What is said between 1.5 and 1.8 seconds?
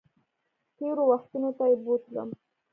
ته یې